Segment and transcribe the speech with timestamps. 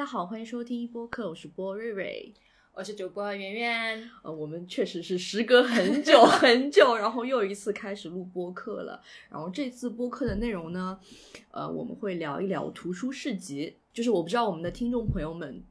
[0.00, 2.32] 家好，欢迎收听播客，我是波瑞瑞。
[2.72, 9.02] 我是主播圆圆，呃，我们确实是时隔很久 很久，然后又一次开始录播客了。
[9.28, 10.98] 然后这次播客的内容呢，
[11.50, 13.76] 呃，我们会聊一聊图书市集。
[13.92, 15.62] 就是我不知道我们的听众朋友们，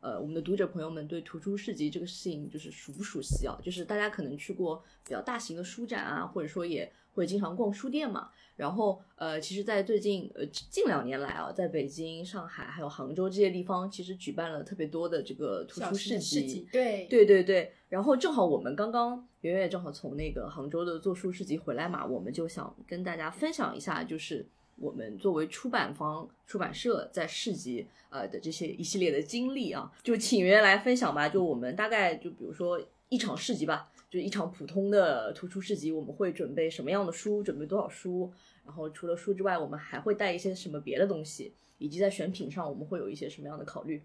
[0.00, 3.56] 呃，我们的读者朋友们对图书市集这个事情就是熟不熟悉啊？
[3.62, 8.28] 就是大家可能去过比较大型的书展啊，或者说也会经常逛书店嘛。
[8.54, 16.66] 然后，呃，其实，在最近呃近两年来啊，在北京、上海还有杭州这些地方，其实举办了特别多的这个图书市集。
[16.72, 17.72] 对对对对。
[17.90, 31.28] 然后正好我们刚刚圆圆正好从那个杭州的做书市集回来嘛，我们就想跟大家分享一下，就是我们作为出版方、出版社在市集呃的这些一系列的经历啊，就请圆圆来分享吧。
[31.28, 32.80] 就我们大概就比如说
[33.10, 33.90] 一场市集吧。
[34.16, 37.42] 就一场普通的图书市集，我们会准备什么样的书？
[37.42, 38.32] 准备多少书？
[38.64, 41.52] 然后除了书之外，我们还会带一些什么别的东西？
[41.76, 44.02] 以及在选品上，我们会有一些什么样的考虑？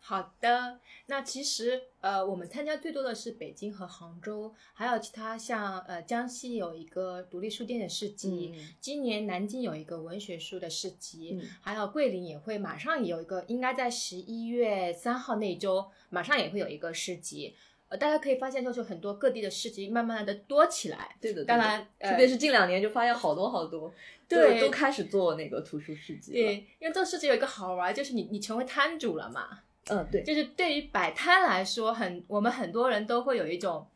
[0.00, 17.54] 好的，那其实呃，我们参加最多的是北京和杭州，还有其他像呃江西有一个独立书店的市集，今年南京有一个文学书的市集，还有桂林也会马上也有一个，应该在十一月三号那周马上也会有一个市集。
[17.88, 21.14] 呃，大家可以发现，就是很多各地的市集慢慢的多起来。
[21.20, 23.92] 对的，当然，特别是近两年就发现好多好多，
[24.28, 26.32] 对，都开始做那个图书市集。
[26.32, 29.60] 对，因为做市集有一个好玩，就是你你成为摊主了嘛。
[29.88, 30.24] 嗯，对。
[30.24, 33.86] 就是对于摆摊来说，很我们很多人都会有一种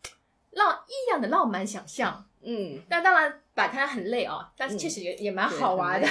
[0.53, 2.25] 浪异样的浪漫想象。
[2.43, 6.07] 嗯，但当然摆摊很累啊，但是确实也也蛮好玩的。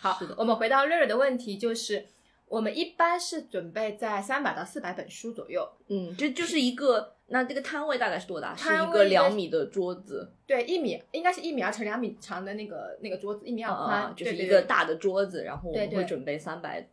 [0.00, 2.06] 好，我们回到瑞瑞的问题，就是。
[2.50, 8.54] 我们一般是准备在三百到四百本书左右，嗯，这就是一个，那这个摊位大概是多大？
[8.54, 16.86] 是一个两米的桌子，对，一米应该是一米二乘两米长的那个那个桌子，一米二宽，就是一个大的桌子，然后我们会准备三百。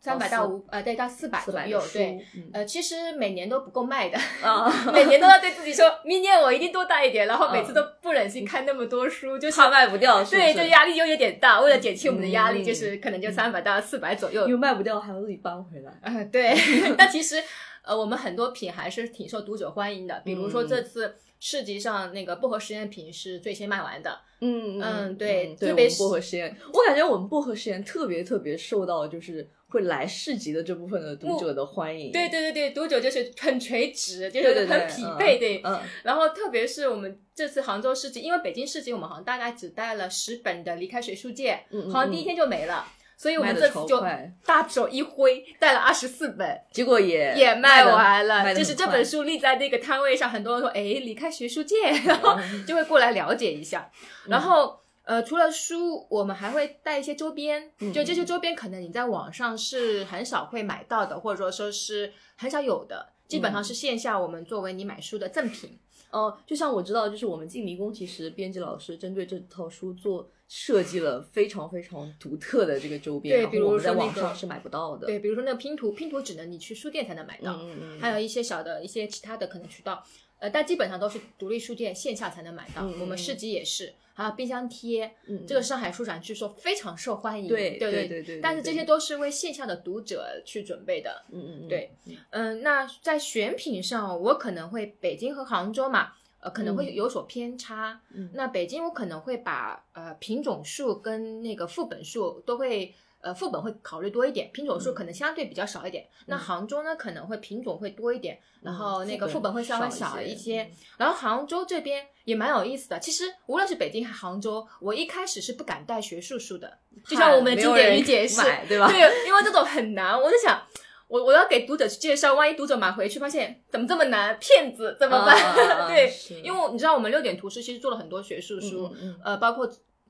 [0.00, 11.60] 三百到五呃，对，到四百左右，对，呃，其实每年都不够卖的，啊， 每年都要对自己说， 明年我一定多带一点，然后每次都不忍心看那么多书，就怕卖不掉，对，就压力又有点大。
[11.60, 15.92] 为了减轻我们的压力，就是可能就三百到四百左右，因为卖不掉还要自己搬回来。
[16.02, 16.54] 嗯， 对。
[16.96, 17.42] 但其实，
[17.88, 24.20] 呃，我们很多品还是挺受读者欢迎的，比如说这次市集上那个薄荷实验品是最先卖完的。
[24.40, 29.48] 嗯嗯，对，特别薄荷实验，我感觉我们薄荷实验特别特别受到就是。
[29.70, 35.60] 会来市集的这部分的读者的欢迎，对对对对，读者就是很垂直，就是很匹配对。
[35.62, 41.60] 嗯，然后特别是我们这次杭州市集，因为北京市集我们好像大概只带了十本的《离开学术界》，
[41.92, 42.82] 好像第一天就没了，
[43.18, 44.02] 所以我们这次就
[44.46, 48.54] 大手一挥带了二十四本，结果也也卖完了。
[48.54, 51.76] 就是这本书立在那个摊位上，很多人说：“哎，离开学术界”，
[52.06, 53.90] 然后就会过来了解一下，
[54.28, 54.78] 然后。
[55.08, 65.78] 呃，除了书，我们还会带一些周边，就这些周边可能你在网上是很少会买到的，或者说说是很少有的，基本上是线下我们作为你买书的赠品。
[66.10, 80.02] 哦，就像我知道，就是我们进迷宫，其实编辑老师针对这套书做设计了非常非常独特的这个周边，对，比如在网上是买不到的，对，比如说那个拼图，拼图只能你去书店才能买到，嗯嗯，还有一些小的一些其他的可能渠道，
[80.38, 83.94] 呃，但基本上都是独立书店线下才能买到，我们市集也是。
[84.14, 85.08] 还有冰箱贴，
[85.46, 87.46] 这个上海书展据说非常受欢迎。
[87.46, 91.24] 对对对对，但是这些都是为线下的读者去准备的。
[91.30, 91.92] 嗯嗯嗯，对，
[92.30, 98.00] 嗯，那在选品上，我可能会北京和杭州嘛，呃，可能会有所偏差。
[98.32, 102.94] 那北京我可能会把呃品种数跟那个副本数都会。
[103.20, 106.06] 呃，副本会考虑多一点，品种数可能相对比较少一点。
[106.26, 110.70] 那杭州呢，可能会品种会多一点，然后那个副本会稍微少一些。
[110.96, 113.00] 然后杭州这边也蛮有意思的。
[113.00, 116.78] 其实无论是北京还是杭州，我一开始是不敢带学术书的，
[117.08, 118.86] 就像我们的经典语解释，对吧？
[118.88, 120.16] 对，因为这种很难。
[120.16, 120.62] 我在想，
[121.08, 125.56] 我我要给读者去介绍，万一读者买回去发现怎么这么难，骗子怎么办？
[125.88, 126.12] 对，
[126.44, 128.94] 因为你知道我们六点图书其实做了很多学术书，
[129.24, 129.68] 呃，包括。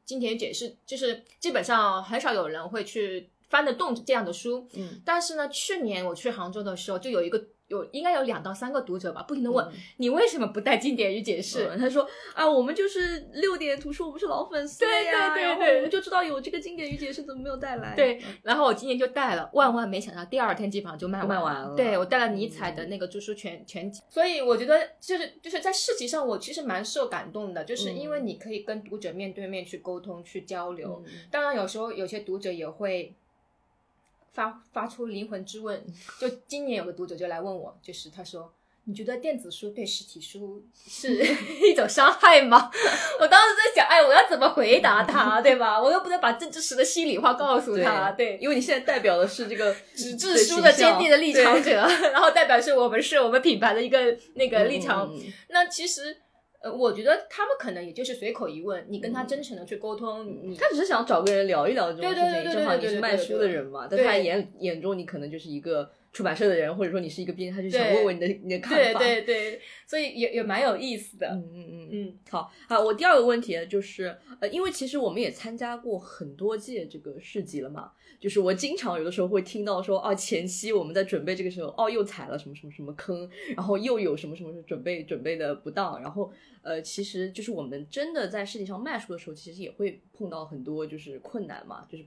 [0.08, 9.66] 金田解释就是基本上很少有人会去翻得动这样的书，嗯，但是呢，去年我去杭州的时候，就有一个有应该有两到三个读者吧，不停的问
[9.98, 11.70] 你为什么不带经典与解释？
[11.78, 17.94] 他说啊，我们就是六点图书，我们是老粉丝呀，对对对，我们就知道有这个经典与解释，怎么没有带来？
[17.94, 21.76] 对，然后我今年就带了，万万没想到第二天基本上就卖卖完了。
[21.76, 33.14] 对我带了尼采的那个著书全全集，所以我觉得就是就是在市集上，我其实蛮受感动的，就是因为你可以跟读者面对面去沟通去交流，当然有时候有些读者也会。
[34.38, 35.84] 发发出灵魂之问，
[36.20, 38.54] 就今年有个读者就来问我，就是他说
[38.86, 41.16] ：“你觉得电子书对实体书是
[41.68, 42.70] 一种伤害吗？
[43.18, 45.82] 我当时在想，哎，我要怎么回答他，对吧？
[45.82, 51.72] 我又不能把政治史的心里话告诉他，对，因为你现在代表的是这个 纸质书的坚定的立场者，
[52.12, 55.12] 然后代表是我们是我们品牌的一个那个立场。
[55.48, 56.16] 那其实，
[56.60, 65.90] 呃，我觉得他们可能也就是随口一问，你跟他真诚的去沟通，你他只是想找个人聊一聊这种事情，正好你是卖书的人嘛，在他眼眼中你可能就是一个。
[66.10, 71.28] 出版社的人，或者说你是一个编，他就想问问你的你的看法，对对对，所以也也蛮有意思的。
[71.28, 86.32] 嗯嗯嗯嗯，好好，我第二个问题就是，呃，因为其实我们也参加过很多届这个市集了嘛，就是我经常有的时候会听到说，哦，前期我们在准备这个时候，哦，又踩了什么什么什么坑，然后又有什么什么准备准备的不当，然后
[86.62, 92.04] 呃，其实就是我们真的在世界上卖书的时候，其实也会碰到很多就是困难嘛，就是。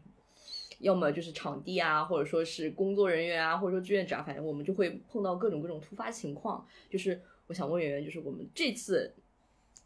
[0.79, 6.65] 要么就是场地啊，或者说是工作人员啊，或者说志愿者，反正我们就会碰到各种各种突发情况。
[6.89, 9.13] 就是我想问圆圆，就是我们这次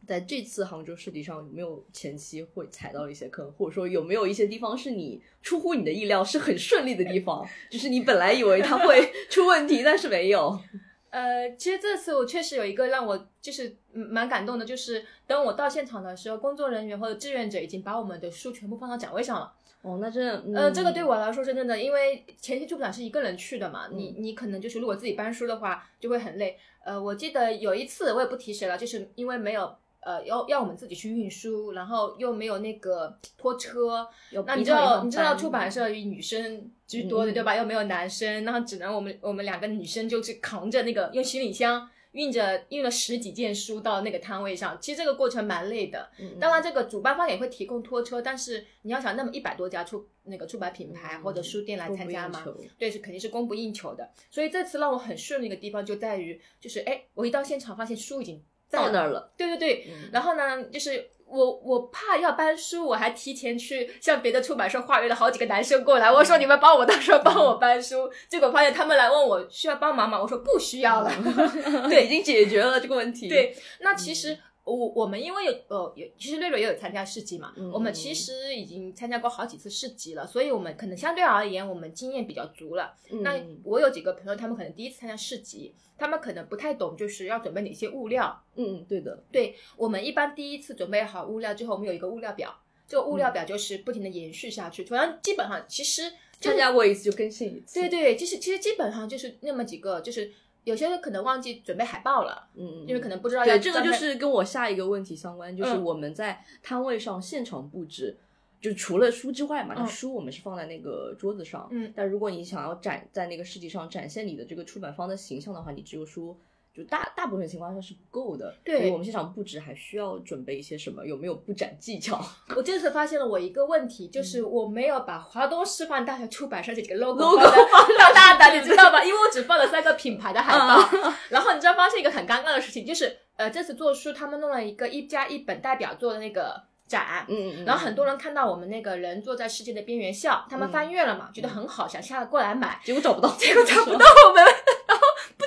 [0.06, 10.58] 在这次杭州市集上有没有前期会踩到一些坑，或者说有没有一些地方是你出乎你的意料是很顺利的地方，就是你本来以为它会出问题，但是没有。
[11.10, 19.54] 呃，其实这次我确实有一个让我就是蛮感动的，就是等我到现场的时候，工作人员或者志愿者已经把我们的书全部放到展位上了。
[19.82, 26.58] 哦，那真的，呃，这个对我来说是真的，因为前期出版是一个人去的嘛，你你可能就是如果自己搬书的话就会很累。
[26.84, 29.74] 呃，我记得有一次我也不提谁了，就是因为没有
[30.06, 34.08] 呃要要我们自己去运输，然后又没有那个拖车，
[34.46, 37.58] 那你知道你知道出版社以女生居多的对吧？
[37.58, 41.90] 又没有男生，那只能我们我们两个女生就去扛着那个用行李箱。
[42.16, 46.10] 运着运了十几件书到那个摊位上，其实这个过程蛮累的。
[46.40, 52.42] 当然，这个主办方也会提供拖车，但是你要想那么一百多家出那个出版品牌或者书店来参加嘛，
[52.80, 54.10] 对，是肯定是供不应求的。
[54.32, 58.42] 所以这次让我很顺利的地方就在于，就是哎，我一到现场发现书已经
[58.76, 59.32] 到那儿了。
[59.38, 61.10] 对对对，然后呢，就是。
[61.28, 66.10] 我我怕要搬书，我还提前去向别的出版社化约了好几个男生过来。
[66.10, 70.22] 我说你们帮我到时候帮我搬书，结果发现他们来问我需要帮忙吗？
[70.22, 71.12] 我说不需要了，
[71.90, 73.28] 对，已经解决了这个问题。
[73.28, 74.38] 对，那其实。
[74.66, 82.96] 我我们因为有呃有，其实瑞瑞也有参加市集嘛，我们其实已经参加过好几次市集了，所以我们可能相对而言，我们经验比较足了。
[83.22, 88.44] 那我有几个朋友，他们可能第一次参加市集，他们可能不太懂，就是要准备哪些物料。
[88.56, 89.24] 嗯嗯，对的。
[89.32, 97.80] 对我们一般第一次准备好物料之后，我们有一个物料表，这个物料表就是不停的延续下去，反正基本上其实参加过一次就更新一次。
[97.80, 100.34] 对对，其实其实基本上就是那么几个，就是。
[100.66, 103.46] 有些人可能忘记准备海报了，嗯嗯，因为可能不知道。
[103.46, 108.18] 对，这个就是跟我下一个问题相关，就是我们在摊位上现场布置，
[108.60, 116.38] 就除了书之外嘛，那书我们是放在那个桌子上，嗯，但如果你想要展在那个市集上展现你的这个出版方的形象的话，你只有书。
[116.76, 121.06] 就大大部分情况下是不够的，对我们现场布置还需要准备一些什么？
[121.06, 122.22] 有没有布展技巧？
[122.56, 129.04] 我这次发现了我一个问题，就是我没有把华东师范大学出版社这几个 logo 放大的，你知道吧？
[129.04, 130.90] 因为我只放了三个品牌的海报。
[131.30, 144.44] 然后你知道发现一个很尴尬的事情，就是呃，这次做书他们弄了一个一加一本代表作的那个展，嗯嗯，然后很多人看到我们那个人坐在世界的边缘笑，他们翻阅了嘛，觉得很好，想下来过来买，结果找不到，结果找不到我们。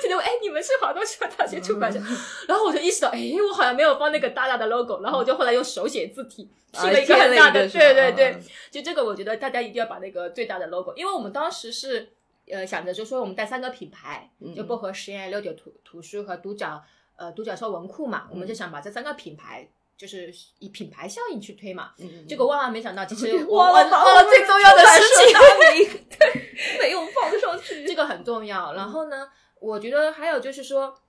[0.09, 1.99] 不停的问，哎，你们是华东师范大学出版社？
[2.47, 5.01] 然后我就意识到，哎，我好像没有放那个大大的 logo。
[5.01, 8.37] 然后我就后来用手写字体贴了一个很大的，对对对。
[8.71, 12.09] 就这个，我觉得大家一定要把那个最大的 logo，因为我们当时是
[12.49, 16.81] 呃想着，就说我们带三个品牌，就薄荷实验、六九图图书和独角
[17.15, 21.91] 呃独角兽文库嘛，我们就想把这三个品牌就是以品牌效应去推嘛。
[22.27, 25.01] 结果万万没想到，其实 忘了忘了最重要的事
[25.85, 28.73] 情， 对，没有放上去，这个很重要。
[28.73, 29.27] 然后呢？
[29.59, 30.99] 我觉得还有就是说，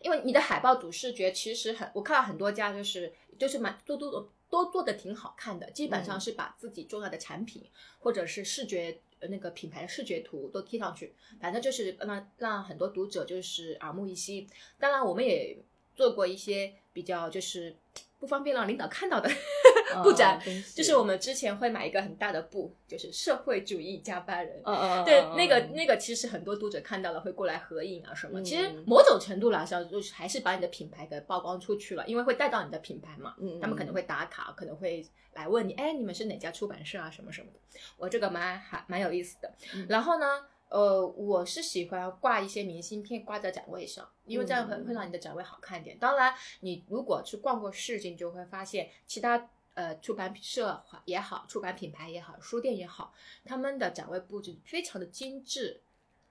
[0.00, 7.64] 因为你的海报主视觉其实很，我看到很多家就是就是蛮都都都做的挺好看的，基本上是把自己重要的产品
[7.98, 14.48] 或者是视觉那个品牌的视觉图都贴上去，反正就是让让很多读者就是耳目一新。
[14.78, 15.58] 当然，我们也
[15.94, 17.76] 做过一些比较就是。
[18.18, 19.28] 不方便让领导看到的
[20.02, 20.40] 布展，
[20.74, 24.62] 就是我们之前会买一个很大的布，就是社会主义加班人。
[25.04, 28.40] 对，那个那个其实很多读者看到了会过来合影啊什么。
[28.42, 33.34] 其实某种程度来说，就是还是把你的品牌给曝光出去了，因为会带到你的品牌嘛。
[33.60, 37.80] 他们可能会打卡，可能会来问你，哎，你们是哪家出版社啊什么什么的。
[37.96, 39.52] 我这个蛮还蛮有意思的。
[39.88, 40.26] 然后呢？
[40.68, 45.96] 呃，我是喜欢挂一些明信片挂在展位上，因为这样会会让你的展位好看一点。
[45.98, 55.80] 当然，你如果去逛过市集，你就会发现其他呃出版社也好，出版品牌也好，书店也好，他们的展位布置非常的精致。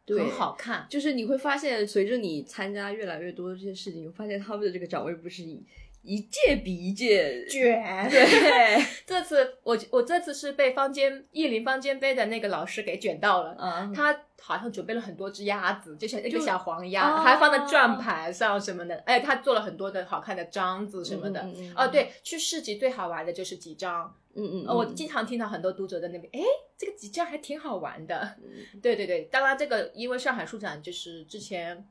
[0.08, 0.86] 很好看。
[0.88, 5.64] 就是你会发现，随着你参加越来越多的这些事情，你会发现他们的这个展位不是以。
[6.06, 21.44] 一届比一届卷，对， 这次我我这次是被坊间意林坊间杯的那个老师给卷到了，嗯，他好像准备了很多只鸭子，就像一个小黄鸭，还放在转盘上什么的，哎，他做了很多的好看的章子什么的，
[21.76, 26.48] 哦，对，去市集最好玩的就是集章，嗯嗯，我经常听到很多读者在那边，哎，
[26.78, 28.36] 这个集章还挺好玩的，
[28.82, 31.84] 对对对，当然这个因为上海书展就是之前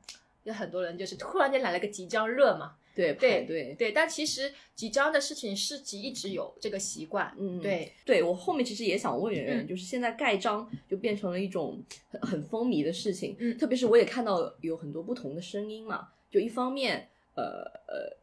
[0.43, 2.75] 有很多人就是突然间来了个集章热嘛。
[2.95, 7.91] 对对对对，但其实几张的事情市集一直有这个习惯，嗯，对。
[8.05, 17.43] 对，我后面其实也想问圆圆，就是现在盖章就变成了一种很很风靡的事情，嗯，特别是我也看到有很多不同的声音嘛，就一方面，呃
[17.87, 18.17] 呃，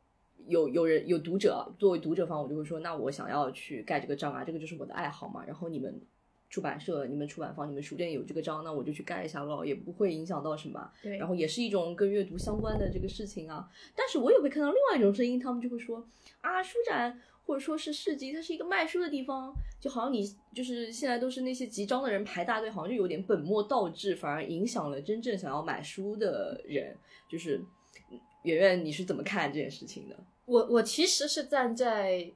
[0.48, 6.00] 有有人有读者作为读者方，我就会说，那我想要去盖这个章啊，这个就是我的爱好嘛，然后你们。
[6.52, 10.92] 出版社、你们出版方、你们书店有这个章，那我就去盖一下咯，也不会影响到什么。
[11.02, 13.66] 对，然后也是一种跟阅读相关的这个事情啊。
[13.96, 16.06] 但是我也会看到另外一种声音，他们就会说
[16.42, 26.94] 啊，书展或者说是市集，它是一个卖书的地方，就好像你就是现在都是那些集章的人排大队，好像就有点本末倒置，反而影响了真正想要买书的人。
[27.30, 27.64] 就是
[28.42, 30.16] 圆圆，你是怎么看这件事情的？
[30.44, 32.30] 我我其实是站在。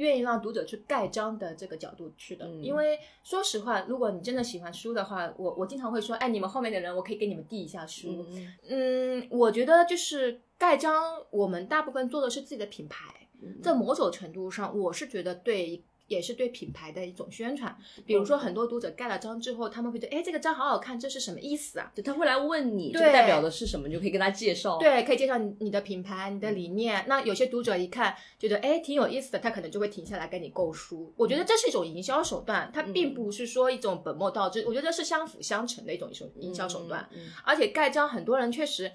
[0.00, 8.26] 愿意让读者去盖章的这个角度去的，因为说实话，如果你真的喜欢书的话，我我经常会说，哎，你们后面的人，我可以给你们递一下书。
[8.68, 13.28] 嗯，我觉得就是盖章，我们大部分做的是自己的品牌，
[13.62, 15.84] 在某种程度上，我是觉得对。
[16.10, 17.74] 也是对品牌的一种宣传，
[18.04, 21.92] 比如说很多读者盖了章之后，他们会觉得，哎，这个章好好看，这是什么意思啊？
[21.94, 24.76] 对，他会来问你，这代表的是什么，你就可以跟他介绍。
[24.78, 27.04] 对，可以介绍你你的品牌、你的理念。
[27.06, 31.14] 那有些读者一看，觉得哎挺有意思的，他可能就会停下来跟你购书。
[31.16, 37.08] 我觉得这是一种营销手段，它并不是说一种本末倒置，我觉得是相辅相成的一种一种营销手段。
[37.44, 38.90] 而且盖章，很多人确实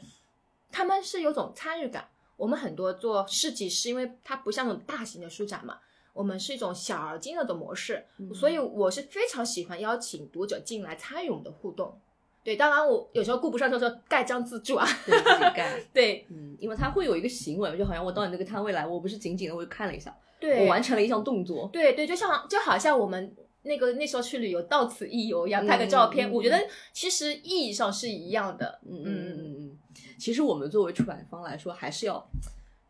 [0.70, 2.10] 他们是有种参与感。
[2.36, 5.78] 我们很多做市集是因为它不像那种大型的书展嘛。
[6.16, 12.00] 我们是一种小而精的的模式，所以我是非常喜欢邀请读者进来参与我们的互动。
[12.42, 15.78] 对，当然我有时候顾不上，就说盖章自助啊，对自己盖。
[15.94, 21.70] 对，嗯，因为他会有一个行为，就好像我到你这个摊位来，我不是仅仅的我就看了一下，对我完成了一项动作。
[21.74, 28.80] 对对，就像就好像我们那个那时候去旅游到此一游一样，拍个照片，我觉得其实意义上是一样的。
[28.88, 29.78] 嗯嗯嗯嗯嗯，
[30.18, 32.26] 其实我们作为出版方来说，还是要。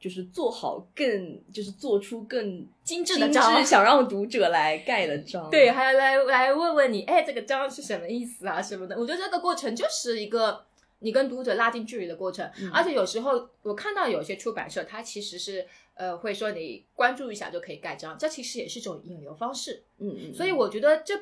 [0.05, 5.50] 就是做好更，就是做出更精致的章，想让读者来盖的章。
[5.50, 8.62] 对，还要来来问问你，哎，这个章是什么意思啊？
[8.62, 8.95] 什么的？
[8.95, 10.63] 我觉得这个过程就是一个
[11.00, 12.47] 你跟读者拉近距离的过程。
[12.71, 19.85] 而且有时候我看到有些出版社，它其实是呃会说你关注一下就可以盖章，这其实也是一种引流方式。
[19.97, 20.33] 嗯嗯。
[20.35, 21.19] 所以我觉得这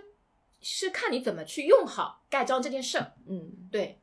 [0.60, 3.14] 是看你怎么去用好盖章这件事儿。
[3.30, 3.98] 嗯，对。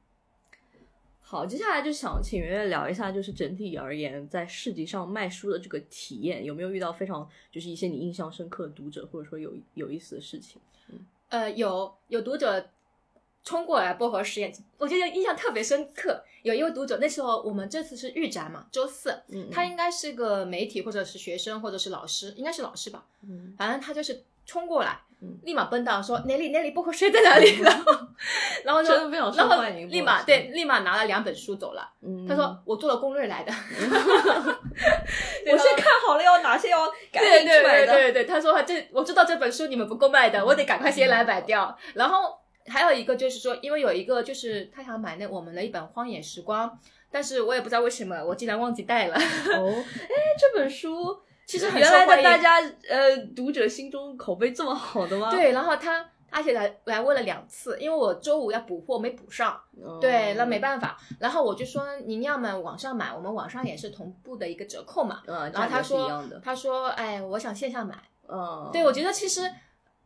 [1.30, 10.60] 好，接下来就想请圆圆聊一下，就是整体而言，在市集上卖书的这个体验，有没有遇到非常就是一些你印象深刻的读者，或者说有有意思的事情？
[11.28, 12.70] 呃，有有读者
[13.44, 16.20] 冲过来薄荷实验，我觉得印象特别深刻。
[16.42, 19.14] 有一位读者，那时候我们这次是预展嘛，周四，
[19.52, 25.00] 他应该是个媒体或者是学生或者是老师，应该是老师吧，嗯，反正他就是冲过来。
[25.42, 27.92] 立马奔到说哪里哪里薄荷水在哪里，然 后
[28.64, 31.86] 然后就然后立马对立马拿了两本书走了。
[32.28, 33.52] 他说我做了攻略来的，
[35.52, 37.92] 我先看好了要哪些要赶紧去买的。
[37.92, 41.76] 对对对，他说这我知道这本书你们不够卖的，我得赶快先来买掉。
[41.94, 46.68] 然后还有一个就是说，因为有一个就是他想买那我们的一本《荒野时光》，
[47.10, 49.14] 但是我也不知道为什么我竟然忘记带了。
[49.16, 49.18] 哦，
[49.84, 51.20] 哎，这本书。
[51.50, 55.30] 其实原来在大家呃读者心中口碑这么好的吗？
[55.32, 59.60] 对，然后他而且来来问了两次，因为我周五要补货没补上，
[60.00, 60.96] 对，那没办法。
[61.18, 65.22] 然后我就说您要么网上买，我们网上也是同步的一个折扣嘛。
[65.26, 67.94] 嗯，然后他说他说哎，我想线下买。
[68.28, 69.50] 嗯，对，我觉得其实。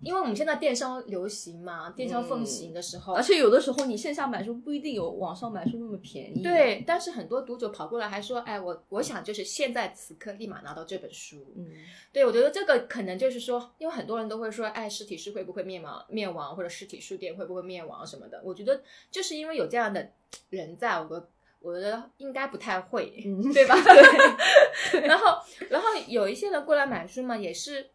[0.04, 6.42] 因为我们现在电商流行嘛，电商奉行的时候，而且有的时候你线下买书不一定有网上买书那么便宜。
[6.42, 11.52] 对，但是很多读者跑过来还说，哎，我我想就是现在此刻立马拿到这本书。
[11.56, 11.66] 嗯，
[12.12, 16.04] 对，我觉得这个可能就是说，因为很多人都会说，哎，实体书会不会灭亡？
[16.08, 18.40] 灭亡或者实体书店会不会灭亡什么的？
[18.44, 20.10] 我觉得就是因为有这样的
[20.50, 21.28] 人在，我
[21.60, 23.10] 我觉得应该不太会，
[23.54, 23.74] 对吧？
[24.92, 25.00] 对。
[25.06, 25.38] 然后，
[25.70, 27.88] 然后有一些人过来买书嘛，也是，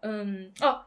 [0.00, 0.82] 嗯，哦。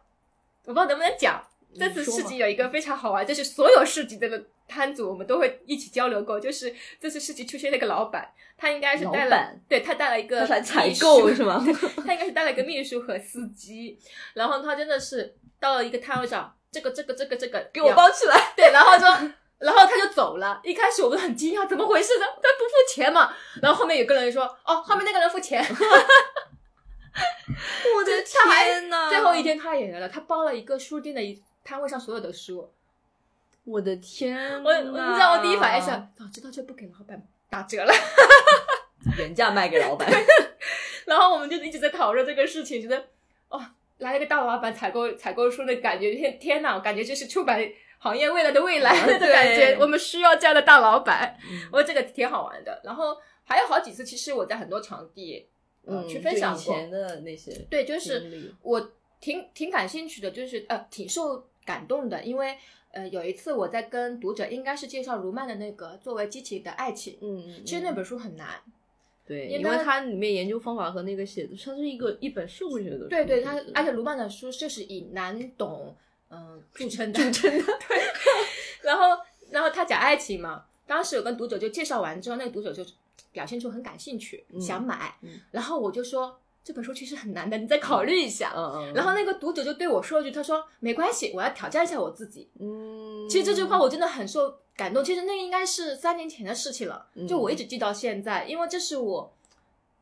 [0.66, 1.42] 我不知道能不能讲，
[1.78, 6.40] 这次市集有一个非常好玩，就是所有市集的摊主我们都会一起交流过。
[6.40, 11.64] 就是这次市集出现了一个老板，他应该是带了，对他带了一个采购是吗？
[12.06, 14.00] 他应该是带了一个秘书和司机，
[14.34, 19.06] 然后他真的是到了一个摊位上，这个这个这个这个给我包起来， 对，然后就。
[19.60, 20.60] 然后他就走了。
[20.62, 22.26] 一开始我们很惊讶，怎么回事呢？
[22.26, 23.34] 他不付钱嘛？
[23.62, 25.64] 然后后面有个人说：“哦，后面那个人付钱。”
[27.96, 29.10] 我的天呐！
[29.10, 32.72] 最后一天他也来了，他包了一个书店的一摊位上所有的书。
[33.66, 34.62] 我的天！
[34.64, 37.94] 我你知道我第一反应想，早知道就不给老板打折了，
[39.18, 40.10] 原价卖给老板。
[41.06, 43.06] 然后我们就一直在讨论这个事情，觉得
[43.50, 43.64] 哦，
[44.00, 47.62] 来了个大老板采购采购书的感觉，天天哪，感觉就是出版
[48.00, 49.78] 行业未来的未来的感觉。
[49.80, 51.38] 我们需要这样的大老板，
[51.72, 52.82] 我这个挺好玩的。
[52.84, 53.16] 然后
[53.46, 55.48] 还有好几次，其实我在很多场地
[55.86, 62.58] 嗯去分享过的那些，对，就是我挺挺感兴趣的，就是呃挺受感动的，因为。
[62.96, 67.18] 呃，有一次我在跟读者，应该是介绍卢曼的那个作为机器的爱情。
[67.22, 68.62] 嗯，嗯其实那本书很难。
[69.26, 73.08] 对，因为它里面研究方法和那个写的，它是一个一本社会学的。
[73.08, 75.96] 对对，它而且卢曼的书就是以难懂
[76.30, 77.64] 嗯著称 著称的。
[77.88, 78.00] 对。
[78.86, 82.86] 然后，然后他讲爱情嘛，当时有跟读者就介绍完之后，那个读者就
[83.34, 85.16] 表现出很感兴趣，想买。
[85.52, 86.40] 然后我就说。
[86.66, 88.54] 这本书其实很难的，你再考虑一下。
[88.56, 88.94] 嗯嗯。
[88.94, 93.28] 然后那个读者就对我说了句：“他说没关系，我要挑战一下我自己。”嗯。
[93.28, 95.04] 其实这句话我真的很受感动。
[95.04, 99.36] 其实那应该是三年前的事情了，就我一直记到现在，因为这是我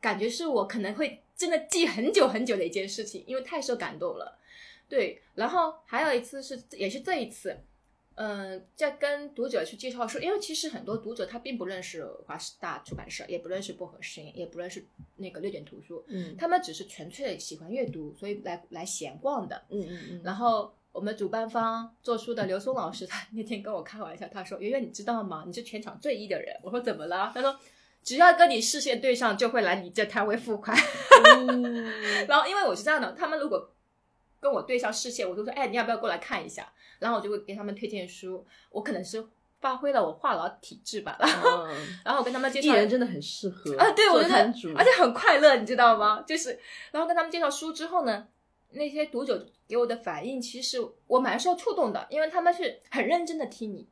[0.00, 4.38] 感觉是我可能会真的记很久很久的一件事情，因为太受感动了。
[4.88, 5.20] 对。
[5.34, 7.58] 然后还有一次是，也是这一次。
[8.14, 14.84] 嗯，在跟读者去介绍书，因为其实很多读者他并不认识华师大出版社，也不认识薄荷诗音，也不认识
[15.16, 20.20] 那个六点图书，嗯，他们只是纯粹喜欢阅读，所以来来闲逛的，嗯嗯嗯。
[20.22, 25.44] 然后我们主办方做书的刘松老师，他那天跟我开玩笑，他说：“圆圆，你知道吗？
[25.46, 27.58] 你是全场最一的人。”我说：“怎么了？”他说
[28.04, 30.76] ：“只要跟你视线对上，就会来你这摊位付款。”
[32.28, 33.72] 然后因为我是这样的，他们如果
[34.38, 36.70] 跟我对上视线，我就说：“哎，你要不要过来看一下？”
[37.02, 39.22] 然后我就会给他们推荐书，我可能是
[39.60, 41.66] 发挥了我话痨体质吧，然 后
[42.04, 44.34] 然后我跟他们介绍，艺人真的很适合啊，对我觉得，
[44.76, 46.22] 而且很快乐，你知道吗？
[46.26, 46.58] 就是
[46.92, 48.26] 然后跟他们介绍书之后呢，
[48.70, 53.86] 那些读者给我的反应，其实我蛮受触动的，因为他们是很认真的听你，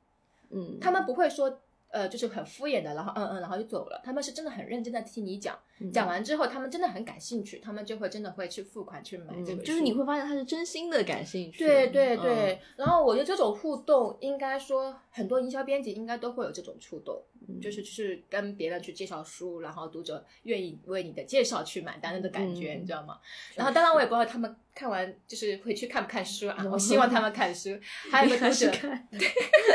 [0.50, 1.61] 嗯，他们不会说。
[1.90, 4.00] 呃，就是很敷衍的，然后嗯嗯，然后就走了。
[4.05, 5.59] 他们是真的很认真的听你讲，
[5.92, 9.62] 讲完之后，他们真的很感兴趣，他们就会真的会去付款去买这个。
[9.62, 11.59] 就是你会发现他是真心的感兴趣。
[11.59, 12.61] 对对对。
[12.76, 17.20] 然后我觉得这种互动，应该说很多营销编辑应该都会有这种触动，
[17.61, 23.18] 就是就是跟别人去介绍书，然后读者愿意为你的介绍去买单的感觉，你知道吗？
[23.57, 27.70] 然后当然我也不知道他们看完就是会去看不看书啊，我希望他们看书。
[28.11, 29.20] 还有一个读者，还有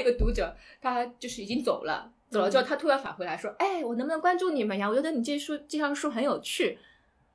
[0.00, 0.56] 一个读者。
[0.80, 4.88] 他就是已经走了，走了之后，他突然返回来说：“哎，我能不能关注你们呀？
[4.88, 6.78] 我觉得你这书介绍书很有趣，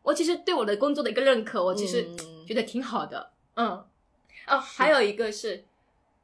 [0.01, 2.07] 我其实对我的工作的一个认可，我其实
[2.45, 3.67] 觉得挺好的。”嗯，
[4.47, 5.63] 哦，还有一个是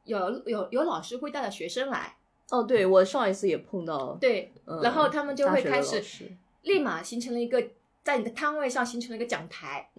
[0.06, 2.18] 有有有老师会带着学生来。
[2.50, 4.18] 哦，对我上一次也碰到。
[4.20, 4.52] 对，
[4.84, 6.04] 然后他们就会开始
[6.64, 7.64] 立马形成了一个。
[8.04, 9.90] 在你的摊位上形成了一个讲台，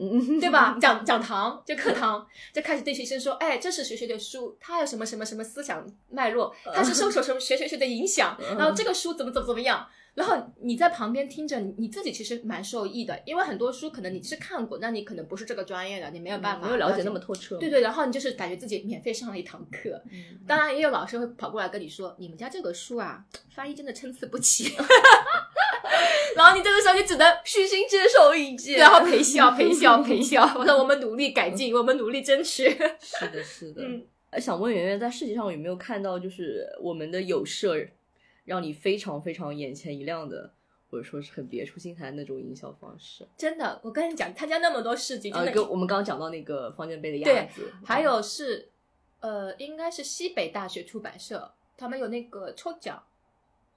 [0.41, 0.77] 对吧？
[0.81, 17.57] 讲讲堂就课堂，就开始对学生说：“哎，这是谁谁的书，他有什么什么什么思想脉络，他是 受什么谁谁谁的影响，然后这个书怎么怎么怎么样。”然后你在旁边听着，你自己其实蛮受益的，因为很多书可能你是看过，那你可能不是这个专业的，你没有办法，没有了解那么透彻。
[17.57, 20.03] 对对，然后你就是感觉自己免费上了一堂课。
[20.47, 24.75] 当然也有老师会跑过来跟你说：“你们家这个书啊，翻译真的参差不齐。”
[26.37, 30.43] 然后你这个时候你只能虚心接受意见，然后陪笑陪笑陪笑。
[30.57, 32.69] 我说 我们努力改进，我们努力争取。
[33.01, 33.83] 是的，是的。
[33.83, 34.07] 嗯，
[34.41, 37.77] 想问圆圆，在世界上有没有看到就是我们的有社，
[38.45, 40.53] 让你非常非常眼前一亮的，
[40.91, 43.27] 或者说是很别出心裁的那种营销方式？
[43.37, 45.53] 真的，我跟你讲，他家那么多事情，真的。
[45.53, 48.71] 跟我们刚刚讲到那个方尖碑的鸭子，还有是
[49.21, 53.03] 呃，应该是西北大学出版社，他们有那个抽奖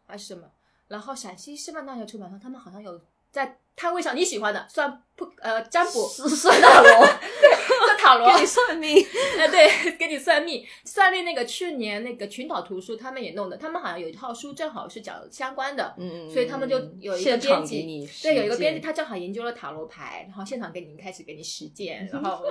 [0.07, 0.49] 还是什么？
[0.87, 2.99] 然后陕西师范大学出版社，他们好像有
[3.31, 6.07] 在摊位上你喜欢的算不呃占卜。
[6.07, 7.19] 算塔罗，算
[7.95, 8.31] 塔罗。
[8.33, 9.05] 给你算命，
[9.37, 10.65] 哎 对， 给你算命。
[10.83, 22.43] 算命那个去年那个群岛图书他们也弄的，他们好像有一套书正好是讲相关的，嗯所以他们就有一个编辑，对，有一个编辑他正好研究了塔罗牌，然后现场给你开始给你实践， 然后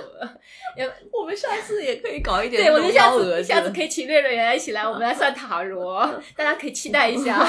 [1.12, 6.04] 我们下次也可以搞一点，对，我们下次下次可以请瑞瑞来一起来，我们来算塔罗，
[6.36, 7.44] 大家可以期待一下。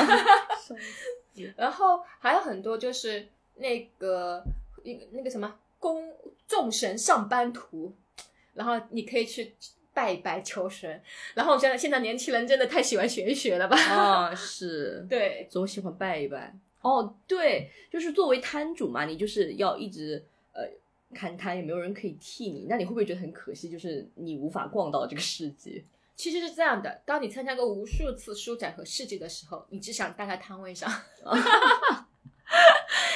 [1.58, 4.41] 然后还有很多就是那个
[4.84, 6.10] 一个那个什么公
[6.47, 7.95] 众神上班图，
[8.53, 9.55] 然后你可以去
[9.93, 11.01] 拜一拜求神。
[11.34, 13.77] 然后我觉得现在年轻人真的太喜欢玄学了吧？
[13.77, 16.55] 啊， 是，对，总喜欢拜一拜。
[16.81, 20.62] 哦，对，就是作为摊主嘛，你就是要一直呃
[21.13, 23.69] 看摊，也没有人可以替你，那你会不会觉得很可惜？
[23.69, 25.84] 就是你无法逛到这个世界？
[26.15, 30.89] 其实是这样的，当你参加过无数次书展和市集的时候，你只想待在摊位上。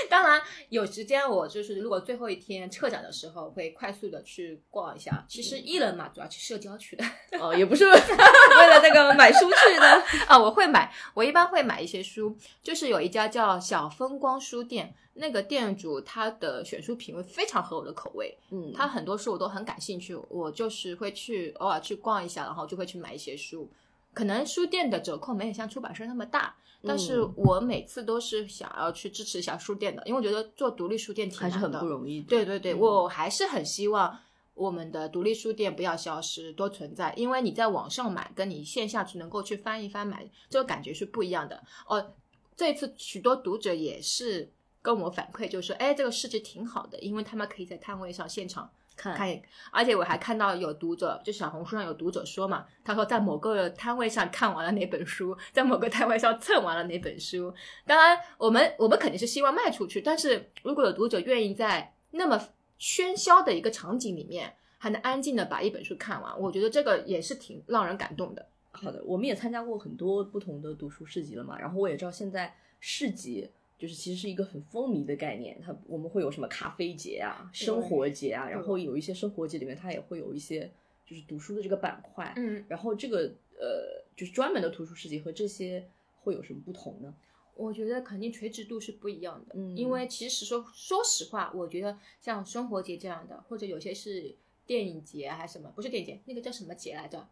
[0.10, 5.24] 当然，有时间我就是如果最后一天撤展的时候，会快速的去逛一下。
[5.28, 7.06] 其实艺人嘛，主要去社交去的。
[7.40, 10.38] 哦，也不是为了那个买书去的啊。
[10.40, 12.36] 我会买，我一般会买一些书。
[12.64, 18.38] 就是有一家叫小风光书店，那个店主他的选书品味非常合我的口味。
[18.52, 23.70] 嗯，他很多书我都很感兴趣，我就是会去偶尔去逛一下，然后就会去买一些书。
[24.14, 26.56] 可能书店的折扣没有像出版社那么大。
[26.82, 32.22] 但是我每次都是想要去支持一下书店的，因为我觉得做独立书店挺还是很不容易。
[32.22, 34.18] 对对对，我还是很希望
[34.54, 37.14] 我们的独立书店不要消失，多存在。
[37.18, 41.62] 因为你在网上买，跟你线下去能够去翻一翻买，这个感觉是不一样的。
[41.86, 42.14] 哦，
[42.56, 44.50] 这次许多读者也是
[44.82, 48.72] 跟我反馈，就是说，哎，这个市集挺好的，因为他们可以在摊位上现场。
[49.00, 57.54] 看，而且我还看到有读者，就小红书上有读者说嘛，他说在某个摊位上看完了哪本书，在某个摊位上蹭完了哪本书。
[57.86, 62.38] 当然，我们我们肯定是希望卖出去，但是如果有读者愿意在那么
[62.78, 68.46] 喧嚣的一个场景里面，还能安静的把一本书看完，我觉得这个也是挺让人感动的。
[68.72, 73.50] 好的，我们也参加过很多不同的读书市集了嘛，然后我也知道现在市集。
[73.80, 80.70] 就是其实是一个很风靡的概念，它我们会有什么咖啡节啊、生活节啊，然后有一些生活节里面它也会有一些
[81.06, 85.90] 就是读书的这个板块，嗯，然后这个呃就是专门的图书市集和这些
[86.22, 87.16] 会有什么不同呢？
[87.56, 97.28] 我觉得肯定垂直度是不一样的，嗯，因为其实说说实话，我觉得像生活节这样的，或者有些是电影节还是什么，不是电影节，那个叫什么节来着？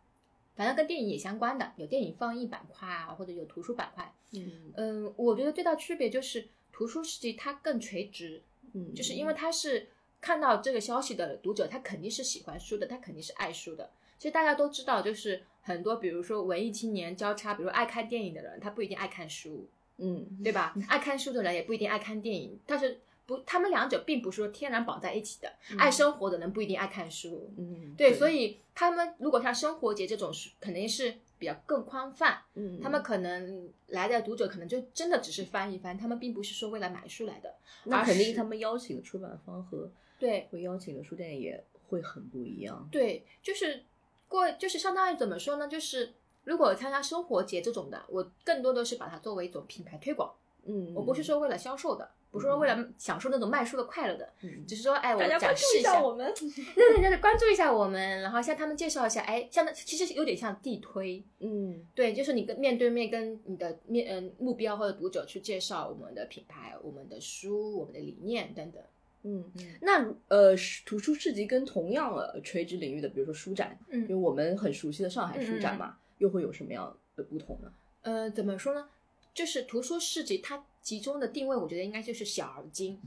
[0.58, 4.12] 反正跟电影也相关的，有电影放映板块啊，或者有图书板块。
[4.34, 8.42] 嗯嗯，我觉得最大区别就是图书世界它更垂直，
[8.74, 9.88] 嗯，就是因为它是
[10.20, 13.90] 看到这个消息的读者，他肯定是喜欢书的，他肯定是爱书的。
[14.18, 20.76] 其实大家都知道，就是很多比如说文艺青年交叉，比如爱看电影的人，他不一定爱看书，嗯，对吧？
[20.90, 23.00] 爱看书的人也不一定爱看电影，但是。
[23.28, 25.54] 不，他们两者并不是说天然绑在一起的。
[25.78, 32.42] 爱生活的人不一定爱看书，嗯，对，所以他们如果像生活节这种书，肯定是比较更宽泛。
[32.56, 37.54] 嗯，他们可能来的读者可能就真的只是翻一翻，他们并不是说为了买书来的。
[37.84, 42.88] 那肯定他们邀请的出版方和对会邀请的书店也会很不一样。
[42.90, 43.84] 对，就是
[44.30, 45.68] 过就是相当于怎么说呢？
[45.68, 46.14] 就是
[46.46, 50.34] 如果参加生活节这种的，我更多的是把它作为一种品牌推广。
[50.64, 52.10] 嗯，我不是说为了销售的。
[52.30, 54.30] 不是说为了享受那种卖书的快乐的，
[54.68, 56.32] 只是说，哎，我展示一下我们，
[56.76, 68.84] 那人家关注一下我们，然后向他们介绍一下，哎，像那其实有点像地推，嗯，对，就是你跟面对面跟你的面嗯目标或者读者去介绍我们的品牌、我们的书、我们的理念等等，
[69.24, 77.72] 嗯，那呃，图书市集跟同样的垂直领域的，比如说书展，嗯，因为我们很熟悉的上海书展嘛，又会有什么样的不同呢？
[78.02, 78.88] 呃，怎么说呢？
[79.34, 82.98] 就是图书市集，它集中的定位，我觉得应该就是小而精。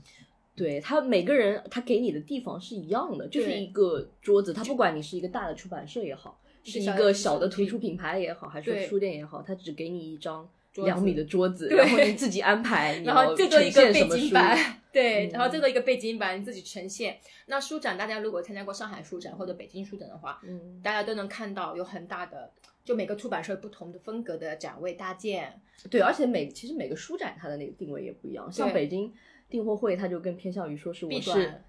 [0.53, 4.53] 对他每个人，他给你的地方是一样的，就是一个桌子。
[4.53, 17.17] 他不管你是一个大的出版社也好，是一个小的图书品牌也好，还是书店也好，他只给你一张两米的桌子，然后你自己安排， 然后最多一个背景板，对，然后最多一个背景板你自己呈现。
[17.47, 22.51] 那书展，大家如果参加过上海书展或者北京书展的话，嗯，大家都能看到有很大的。
[22.83, 28.51] 就每个出版社不同的风格的展位搭建，对，而且每其实每个书展它的那个定位也不一样。
[28.51, 29.13] 像北京
[29.49, 31.61] 订货会，它就更偏向于说是我是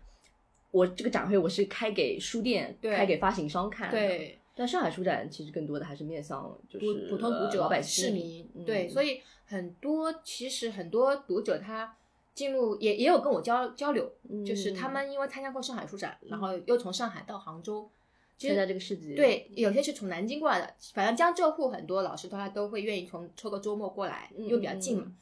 [0.70, 3.90] 我这个展会我是开给书店、开给发行商看。
[3.90, 8.48] 对，但上海书展其实更多的还是面向就是普通读者、老百姓、市民。
[8.64, 11.94] 对，所以很多其实很多读者他
[12.32, 14.10] 进入也也有跟我交交流，
[14.46, 17.90] 就是他们因为参加过上海书展，然后又从上海到杭州。
[18.38, 25.12] 参加这个市集，对，有些是从南京过来的，反正江浙沪很多老师他都会愿意从抽个周末过来，因为比较近嘛。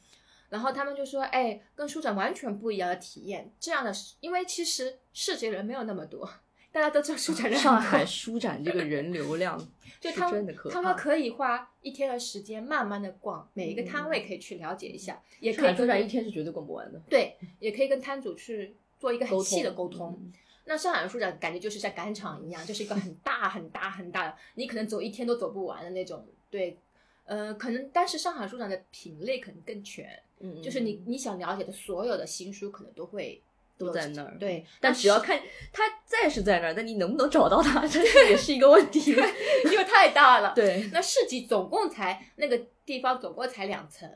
[0.49, 6.29] 然后他们就说：“哎，跟书展完全不一样的体验。”这样的，因为其实市集人没有那么多，
[6.73, 9.57] 大家都知道书展人上海书展这个人流量
[10.01, 16.99] 就他们他们可以花一天的时间慢慢的逛每一个摊位，可以去了解一下，也可以书展一天是绝对逛不完的。
[17.09, 20.19] 对，也可以跟摊主去做一个很细的沟通。
[20.65, 26.25] 那上海书展感觉就是在赶场一样，就是一个很大很大很大的，你可能走一天都走不完的那种。
[26.49, 26.77] 对，
[27.25, 30.07] 呃，可能但是上海书展的品类可能更全，
[30.39, 33.41] 嗯，就是你你想了解的所有的新书可能都会
[33.77, 34.37] 都在那儿。
[34.39, 35.41] 对，但只要看
[35.73, 39.11] 它在是在那儿，但你能不能找到它， 这也是一个问题，
[39.71, 40.53] 因为太大了。
[40.55, 44.09] 对，那市集总共才那个地方总共才两层，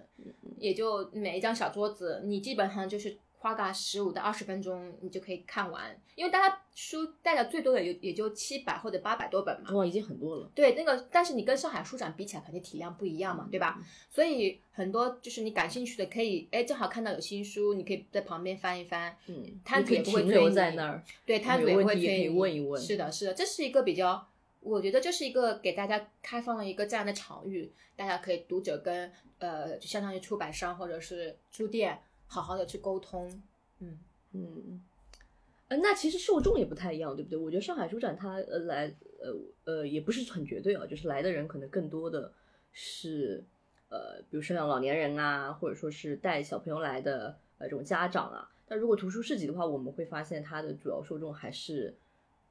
[0.58, 5.96] 也就每一张小桌子，你基本上就是花个十五到二十分钟，你就可以看完。
[6.16, 10.50] 因为大家书带的最多的也也就七百或者八百多本嘛，哇，已经很多了。
[10.56, 13.80] 对，那个但是你跟上海书展比起来，肯定体量不一样嘛，对吧？
[14.10, 19.16] 所以很多就是你感兴趣的，可以哎，正好看到有新书，你可以在旁边翻一翻。
[19.28, 21.04] 嗯，摊主也不会停留在那儿。
[21.24, 22.82] 对，摊主也会可以问一问。
[22.82, 24.28] 是的，是的，这是一个比较，
[24.62, 33.30] 我觉得这是一个给大家开放了一个这样的场域，大家可以读者跟呃，就相当于出版商或者是书店好好的去沟通。
[33.80, 33.98] 嗯
[34.34, 34.82] 嗯。
[35.68, 37.40] 呃，那其实受众也不太一样，对不对？
[37.40, 39.34] 我觉得上海书展它呃来呃
[39.66, 42.32] 呃也不是很绝对啊，就是来的人可能更多的
[42.72, 43.44] 是
[43.90, 48.52] 呃，比如说像老年人啊，或者说是带小朋友来的呃这种家长啊。
[48.68, 51.96] 但如果图书市集的话，我们会发现它的主要受众还是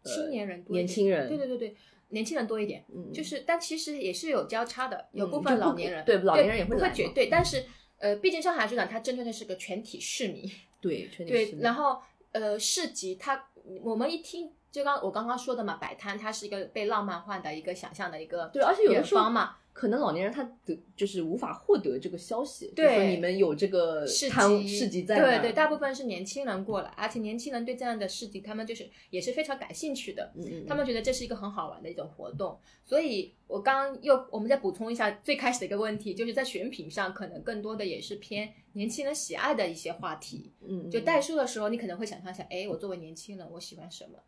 [0.02, 1.28] 青年人多，年轻人。
[1.28, 1.76] 对对对对，
[2.08, 2.84] 年轻人多一点。
[2.92, 7.64] 嗯，就是但其实也是有交叉的，有部分老年人，对老年人也会不会绝对，但是
[8.04, 12.02] 呃，毕竟上海市场它针对的是个全体市民，对，对，然后。
[12.34, 13.40] 呃，市集它，
[13.84, 38.54] 我们一听就刚我刚刚说的嘛，摆摊它是一个被浪漫化的一个想象的一个对，而且有的时候嘛，可能老年人他得就是无法获得这个消息，对，你们有这个市集，市集在对对，大部分是年轻人过来，而且年轻人对这样的市集，他们就是也是非常感兴趣的，嗯嗯，他们觉得这是一个很好玩的一种活动，所以我刚又我们再补充一下最开始的一个问题，就是在选品上可能更多的也是偏。
[38.76, 44.18] 年轻人喜爱的一些话题，嗯，就代书的时候，你可能会想象一下，哎，我作为年轻人，我喜欢什么？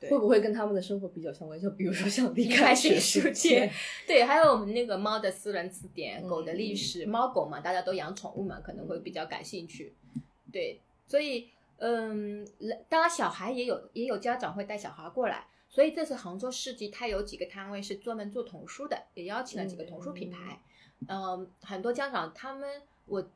[0.00, 1.58] 会不会跟他们的生活比较相关？
[1.58, 3.70] 就比如说像离开学术界，
[4.06, 9.94] 对，还有我们那个猫的私人词典，狗的历史，猫狗嘛，大家都养宠物嘛，可能会比较感兴趣。
[10.52, 12.46] 对，所以，嗯，
[12.88, 15.46] 当然小孩也有，也有家长会带小孩过来。
[15.68, 20.60] 所以这次杭州市集，它有几个摊位是专门做童书的，也邀请了几个童书品牌。
[21.08, 23.30] 嗯，很多家长他们我。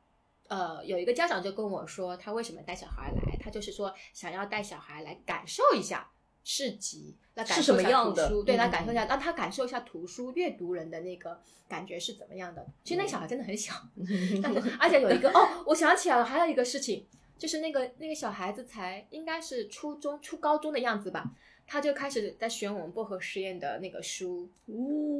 [0.48, 3.36] 呃，有一个家长就跟我说，他为什么带小孩来？
[3.38, 6.10] 他就是说想要带小孩来感受一下
[6.44, 12.66] 市集，来感受一下图书，对，来感受一下，让他感受一下图书阅读人的那个感觉是怎么样的。
[12.82, 13.74] 其实那个小孩真的很小，
[14.80, 17.06] 而且有一个哦，我想起来了，还有一个事情，
[17.38, 21.32] 就是那个那个小孩子才应该是初中、初高中的样子吧，
[21.66, 24.48] 他就开始在选我们薄荷实验的那个书，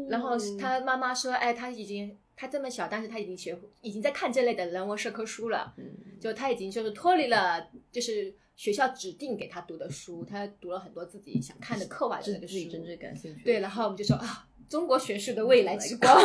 [0.09, 2.16] 然后他妈妈说，哎，他已经。
[2.40, 5.74] 他这么小，但是他已经学，已经在看这类的人文社科书了。
[5.76, 5.85] 嗯，
[6.18, 13.44] 就他已经就是脱离了，就是学校指定给他读的书，他读了很多自己想看的课外的那个书，自己真正感兴趣。
[13.44, 16.24] 对，然后我们就说啊，中国学术的未来之光， 靠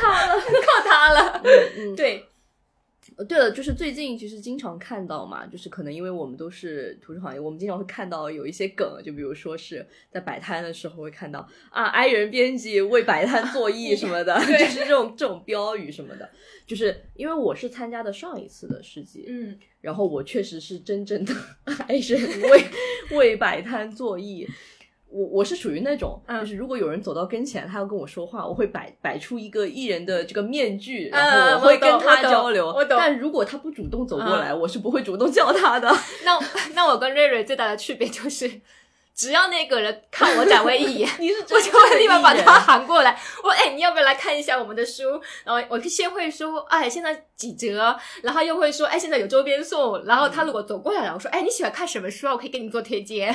[0.00, 1.42] 他了， 靠他了。
[1.76, 2.24] 嗯，对。
[3.16, 16.28] 呃，对了，就是最近其实经常看到嘛，就是可能因为我们都是图书行业，我们经常会看到有一些梗，就比如说是在摆摊的时候会看到啊，i 人编辑为摆摊作 揖什么的，就是这种这种标语什么的。
[16.66, 21.32] 就是因为我是参加的上一次的世纪，嗯，然后我确实是真正的
[21.88, 22.64] i 人为
[23.16, 24.46] 为摆摊作揖。
[25.08, 32.66] 我我是属于那种，就是如果有人走到跟前，他要跟我说话，我会摆摆出一个艺人的这个面具，然后我会跟他交流。
[32.66, 32.98] 我懂。
[32.98, 35.88] 但如果他不主动走过来，我是不会主动叫他的。
[36.24, 36.38] 那
[36.74, 38.60] 那我跟瑞瑞最大的区别就是，
[39.14, 43.18] 只要那个人看我展位一眼， 你是我就会立马把他喊过来。
[43.42, 45.20] 我哎，你要不要来看一下我们的书？
[45.44, 47.96] 然后我先会说，哎，现在几折？
[48.22, 50.04] 然后又会说，哎，现在有周边送。
[50.04, 52.32] 然后他如果走过来了，我说，哎，你喜欢看什么书啊？
[52.32, 53.34] 我可以给你做推荐。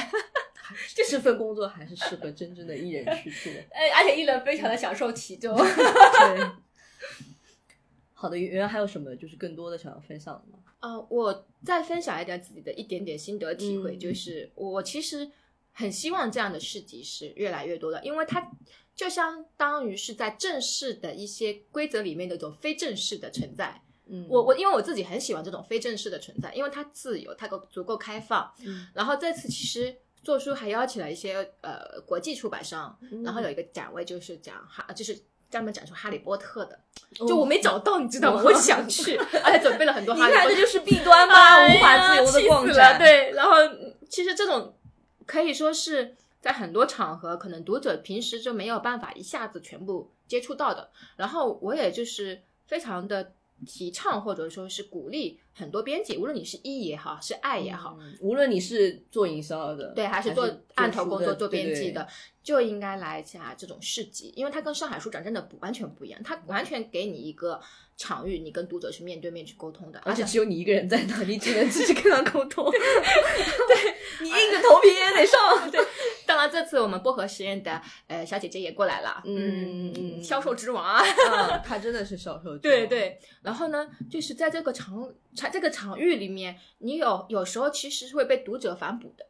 [0.95, 5.55] 这份工作还是适合真正的艺人去做， 哎，而且艺人非常的享受其中。
[5.57, 6.51] 对，
[8.13, 10.59] 好的，圆圆还有什么就是更多的想要分享的吗？
[10.79, 15.29] 啊，我再分享一点自己的一点点心得体会，就是我其实
[15.71, 18.51] 很希望这样的市集是越来越多的，因为它
[18.95, 23.81] 就相当于是在正式的一些规则里面的一种非正式的存在。
[24.05, 28.53] 嗯，我我因为我自己很喜欢这种非正式的存在，因为它自由，它够足够开放。
[28.59, 29.97] 嗯，然后这次其实。
[30.23, 35.17] 做书还邀请了一些呃国际出版商，然后有一个展位就是讲哈，就是
[35.49, 36.79] 专门展出哈利波特的，
[37.27, 38.41] 就我没找到，你知道吗？
[38.43, 40.13] 我想去，而且准备了很多。
[40.15, 41.65] 你看这就是弊端吗？
[41.67, 42.99] 无法自由的逛展。
[42.99, 43.53] 对，然后
[44.09, 44.75] 其实这种
[45.25, 50.89] 可以说是在很多场合，可能读者平时就没有办法一下子全部接触到的。
[51.15, 53.33] 然后我也就是非常的。
[53.63, 62.07] 提倡或者说是鼓励很多编辑，无论你是一也好，是爱也好，无论你是做营销的，对，还是做案头工作、做编辑的，
[62.43, 67.59] 就应该来一下这种市集，因为它跟上海书展真的不完全不一样，它完全给你一个
[67.97, 72.65] 场域，你跟读者是面对面去沟通的，而且只有你一个人在那，你只能自己跟他沟通。
[72.71, 75.39] 对你硬着头皮也得上。
[75.71, 75.79] 对，
[76.25, 81.03] 当然这次我们薄荷实验的呃小姐姐也过来了，嗯嗯，销售之王啊，
[81.59, 82.57] 她真的是销售。
[82.57, 89.25] 对对，然后呢，就是在这个场场这个场域里面，你有有时候其实是会被读者反哺的。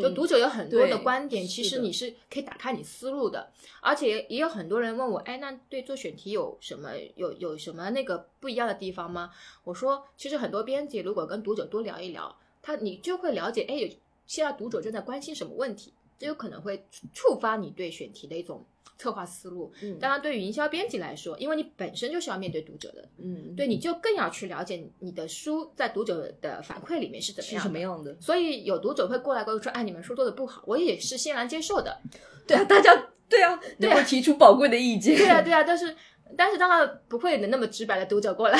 [0.00, 9.30] 就读者有很多的观点，其实你是可以打开你思路的，而且也有很多人问我，哎，那对做选题有什么有有什么那个不一样的地方吗？
[9.62, 13.94] 我说，其实很多编辑如果跟读者多聊一聊，他你就会了解，哎，
[14.26, 18.64] 现在读者正在关心什么问题，这有可能会触发你对选题的一种。
[18.96, 28.16] 策划思路，嗯，当然对于营销编辑来说，因为你本身就是要面对读者的，嗯，对，你就更要去了解你的书在读者的反馈里面是怎么样什么样的。
[28.20, 32.00] 所以有读者会过来跟我说：“哎，你们书做的不好。”我也是欣然接受的。
[32.46, 35.16] 对啊，大家对啊，能够提出宝贵的意见。
[35.16, 35.94] 对啊，对啊，但是
[36.36, 38.58] 但是当然不会那么直白的读者过来。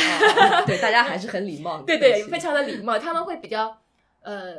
[0.66, 1.80] 对，大家还是很礼貌。
[1.86, 3.78] 对对，非常的礼貌，他们会比较
[4.22, 4.56] 呃。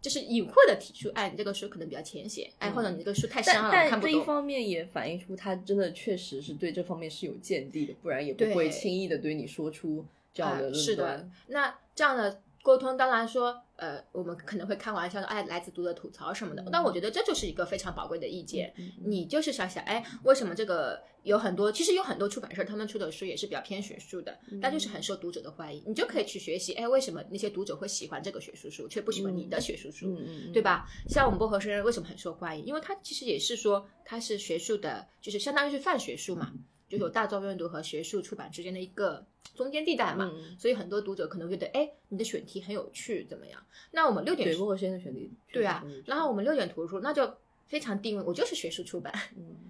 [0.00, 3.90] 就是隐晦的提出，哎，你这个书可能比较浅显，哎，或者你这个书太深了，看不懂。
[3.90, 11.30] 但这一方面也反映出他真的确实是对这方面是有见地的，不然也不会轻易的对你说出这样的论断。
[11.48, 12.42] 那这样的。
[12.66, 16.64] 沟通当然说，呃，我们可能会开玩笑说，哎，来自读者吐槽什么的。
[16.72, 18.74] 但我觉得这就是一个非常宝贵的意见。
[19.04, 25.80] 你就是想想，哎，为什么这个有很多，其实有很多出版社他们出的书也是比较偏学术的，但就是很受读者的欢迎。
[25.86, 30.12] 你就可以去学习，哎，为什么那些读者会喜欢这个学术书，却不喜欢你的学术书，
[30.52, 30.88] 对吧？
[31.08, 32.66] 像我们薄荷生为什么很受欢迎？
[32.66, 36.52] 因为它其实也是说它是学术的，就是相当于是泛学术嘛。
[36.88, 43.60] 就有大众阅读和学术出版之间的一个中间地带嘛，所以很多读者可能觉得，哎，你的选题很有趣，怎么样？
[43.90, 47.30] 那我们六点读和先的选题，对啊，然后我们六点图书那就
[47.66, 49.12] 非常定位，我就是学术出版，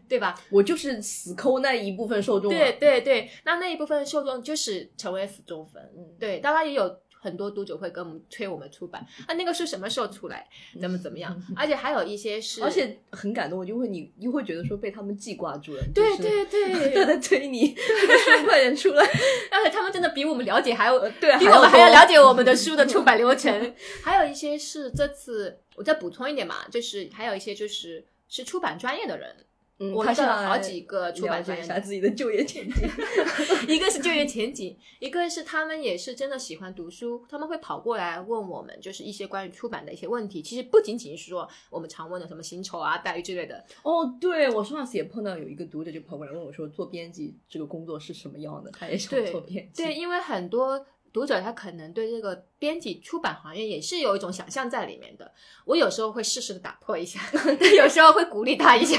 [0.08, 0.34] 对吧？
[0.50, 7.00] 我就是死抠那一部分受众，对对对，那那一部分受众就是成为死忠粉，对，当然也有。
[7.26, 10.46] 很多读者会跟我们催我们出版啊，那个是什么时候出来？
[10.80, 11.36] 怎么怎么样？
[11.56, 19.04] 而且还有一些是，而且很感动，我就会你又会觉得说被他们记挂住了，对对对，都在催你书快点出来。
[19.50, 23.74] 而且他们真的比我们了解还要对，比我们还要了解我们的书的出版流程。
[24.04, 29.34] 还有一些是这次我再补充一点嘛，就是还有一些就是是出版专业的人。
[29.78, 32.88] 我看了好几个出版社一下自己的就业前景，
[33.68, 40.40] 一个是就业前景，一个是他们也是真的喜欢读书，他们会跑过来问我们，就是一些关于出版的一些问题。
[40.40, 43.62] 其实不仅仅是说我们常问的什么薪酬啊、待遇之类的。
[43.82, 48.70] 哦，对我上次也碰到有一个读者就跑过来问我说，做编辑这个工作是什么样的？
[48.70, 49.82] 他也想做编辑。
[49.82, 55.30] 对，因为很多读者他可能对这个编辑出版行业也是有一种想象在里面的。
[55.66, 57.20] 我有时候会适时的打破一下，
[57.60, 58.98] 但 有时候会鼓励他一下。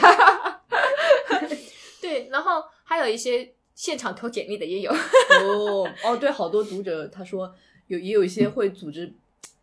[2.02, 4.92] 对，然后还有一些现场投简历的也有。
[5.42, 7.54] 哦哦，对，好多读者他说
[7.88, 9.08] 有也有一些会组织，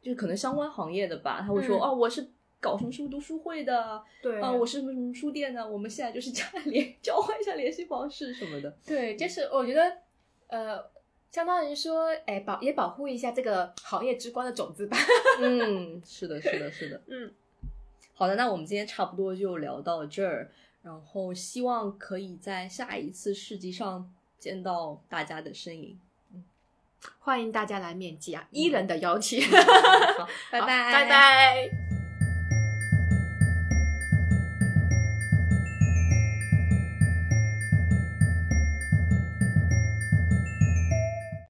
[0.03, 2.29] 就是可能相关行业的吧，他会说哦，我是
[2.61, 8.77] 搞什么书读书会的，对啊，我是什么什么书店的，我们现在就是加联 交换一下联系方式什么的。
[8.87, 9.93] 对，就是我觉得
[10.49, 10.79] 呃，
[11.31, 14.97] 相当于说，哎，保也保护一下这个行业之光的种子吧。
[15.41, 17.01] 嗯，是的，是的，是的。
[17.09, 17.33] 嗯，
[18.15, 20.51] 好的，那我们今天差不多就聊到这儿。
[20.85, 25.99] 然后希望可以在下一次市集上见到大家的身影，
[26.35, 26.45] 嗯，
[27.21, 28.47] 欢迎大家来面基啊！
[28.51, 31.94] 伊人的邀请， 好，拜拜，拜拜。